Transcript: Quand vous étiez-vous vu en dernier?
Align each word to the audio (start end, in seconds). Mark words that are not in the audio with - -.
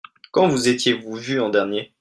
Quand 0.31 0.47
vous 0.47 0.67
étiez-vous 0.67 1.13
vu 1.13 1.39
en 1.39 1.49
dernier? 1.49 1.89